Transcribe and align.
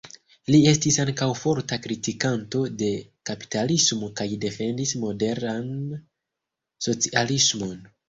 Li 0.53 0.59
estis 0.69 0.95
ankaŭ 1.03 1.27
forta 1.41 1.79
kritikanto 1.83 2.63
de 2.81 2.89
kapitalismo 3.33 4.11
kaj 4.23 4.29
defendis 4.49 4.97
moderan 5.07 5.73
socialismon. 6.91 7.83